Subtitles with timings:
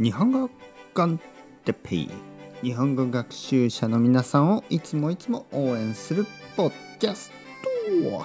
[0.00, 0.48] 日本語
[0.94, 1.18] コン
[1.64, 2.10] テペイ
[2.62, 6.24] 日本語学習者の皆さんをいつもいつも応援する
[6.56, 7.32] ポッキャス
[7.82, 8.24] ト。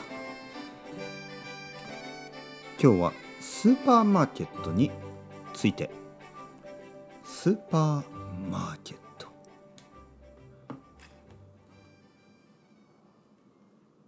[2.79, 4.91] 今日はスーパーマーケットに
[5.55, 5.89] ついて
[7.23, 9.28] スーパーマーケット。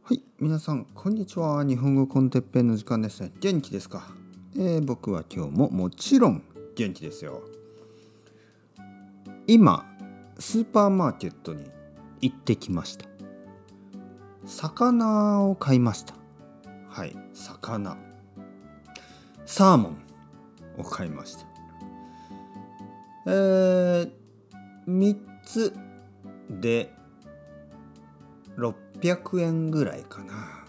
[0.04, 1.63] はい皆さんこんにちは。
[1.63, 3.32] 日本語コンテッペイの時間ですね。
[3.39, 4.07] 元気ですか、
[4.55, 6.43] えー、僕は今日ももちろん
[6.76, 7.44] 元気ですよ。
[9.47, 9.86] 今
[10.38, 11.66] スーパーマーケットに
[12.21, 13.06] 行ってきました。
[14.46, 16.14] 魚を買いました。
[16.89, 17.97] はい魚。
[19.46, 19.97] サーモン
[20.78, 21.46] を買いました。
[23.28, 24.11] えー、
[24.88, 25.74] 3つ
[26.50, 26.94] で
[28.57, 30.66] 600円ぐらいかな。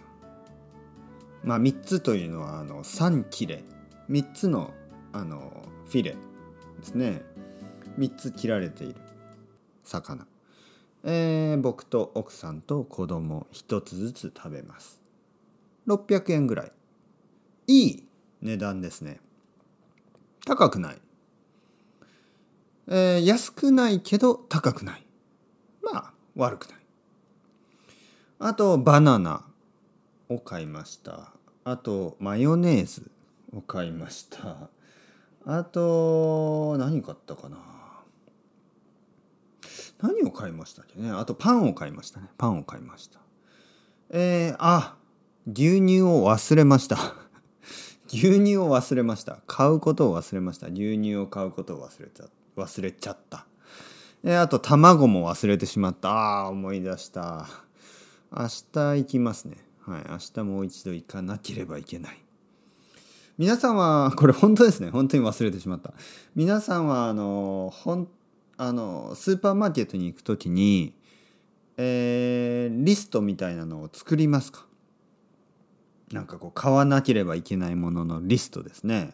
[1.43, 3.65] まあ3つというのはあの3切れ。
[4.11, 4.73] 3つの
[5.13, 6.17] あのフィレで
[6.83, 7.23] すね。
[7.99, 8.97] 3つ切られている
[9.85, 10.27] 魚、
[11.05, 15.01] えー、僕と奥さんと子供1つずつ食べます。
[15.87, 16.73] 600円ぐらい。
[17.69, 18.09] いい
[18.43, 19.21] 値段ですね。
[20.45, 20.99] 高くない、
[22.87, 25.07] えー、安くないけど高くない。
[25.83, 26.79] まあ悪くない。
[28.39, 29.45] あとバナナ
[30.29, 31.33] を買いました。
[31.65, 33.11] あとマヨネーズ
[33.53, 34.69] を買いました。
[35.49, 37.57] あと何買ったかな。
[40.03, 41.11] 何を買いましたっけね。
[41.11, 42.27] あとパンを買いましたね。
[42.37, 43.21] パンを買いました。
[44.11, 44.97] えー、あ
[45.47, 46.99] 牛乳を忘れました。
[48.09, 49.39] 牛乳を忘れました。
[49.47, 50.67] 買うことを忘れました。
[50.67, 53.47] 牛乳を買うことを忘れちゃ忘れちゃった。
[54.25, 56.11] え、あと卵も忘れてしまった。
[56.47, 57.47] あ思い出した。
[58.37, 59.59] 明日行きますね。
[59.83, 62.26] はい明日もう一度行かなければいけない。
[63.39, 64.89] 皆さんはこれ本当ですね。
[64.89, 65.93] 本当に忘れてしまった。
[66.35, 68.09] 皆さんはあのほん
[68.57, 70.95] あのスーパーマーケットに行く時に、
[71.77, 74.65] えー、リストみたいなのを作りますか？
[76.13, 79.11] なんかこう買わなければいけないもののリストですね。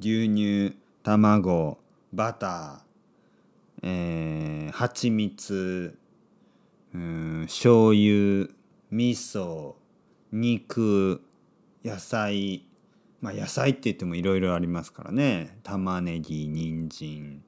[0.00, 1.78] 牛乳卵
[2.12, 2.78] バター
[3.84, 5.98] えー、蜂蜜
[6.94, 8.48] うん醤油
[8.90, 9.76] 味噌
[10.30, 11.22] 肉
[11.82, 12.66] 野菜
[13.22, 15.56] まあ野菜って言ってもいろいろありますからね。
[15.62, 17.42] 玉ねぎ人参。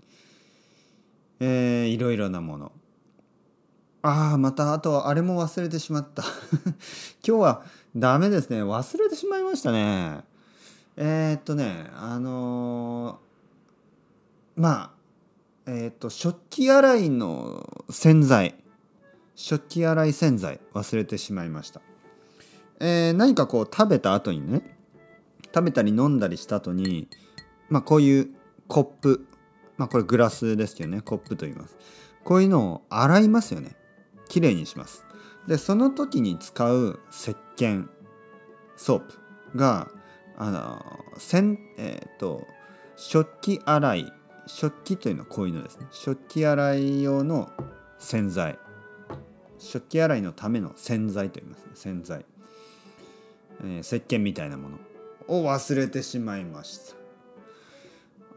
[1.40, 2.72] えー、いろいろなもの。
[4.02, 6.22] ああまたあとあれも忘れてしまった。
[7.26, 7.64] 今日は
[7.96, 8.62] ダメですね。
[8.62, 10.22] 忘れてしまいましたね。
[10.96, 14.90] えー、っとねあのー、まあ
[15.66, 18.54] えー、っと食器洗いの洗剤。
[19.34, 21.80] 食器洗い洗剤忘れてしまいました。
[22.78, 24.73] えー、何かこう食べた後にね
[25.54, 27.08] 食べたり飲んだりした後に
[27.68, 28.28] まあこういう
[28.66, 29.26] コップ
[29.76, 31.00] まあこれグラスですけどね。
[31.00, 31.76] コップと言います。
[32.24, 33.76] こういうのを洗いますよね。
[34.28, 35.04] きれいにします。
[35.46, 37.86] でその時に使う石鹸
[38.76, 39.90] ソープが
[40.36, 40.84] あの
[41.18, 42.46] せんえっ、ー、と
[42.96, 44.12] 食器洗い
[44.46, 45.86] 食器というのはこういうのですね。
[45.90, 47.50] 食器洗い用の
[47.98, 48.58] 洗剤。
[49.58, 51.70] 食器洗いのための洗剤と言いますね。
[51.74, 52.26] 洗剤、
[53.62, 54.78] えー、石鹸みたいなもの。
[55.28, 56.96] を忘れてしまいました。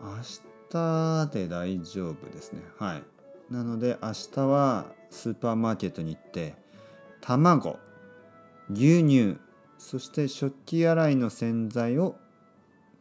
[0.02, 0.18] 明
[0.70, 2.62] 日で大丈夫ですね。
[2.78, 3.04] はい。
[3.54, 6.56] なので明日はスーパーマーケットに行って
[7.22, 7.80] 卵
[8.70, 9.38] 牛乳
[9.78, 12.18] そして食器洗いの洗剤を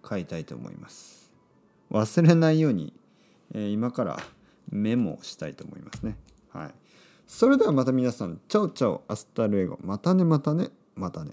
[0.03, 1.33] 買いたいと思います。
[1.91, 2.93] 忘れないように、
[3.55, 4.21] えー、今から
[4.71, 6.17] メモしたいと思いますね。
[6.53, 6.75] はい。
[7.27, 9.79] それではまた皆さん chao chao hasta luego。
[9.83, 11.33] またねまたねまたね。